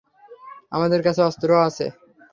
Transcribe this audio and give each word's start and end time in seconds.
আমাদের 0.71 0.99
কাছে 1.03 1.21
অস্ত্রও 1.23 1.65
আছে। 1.67 1.85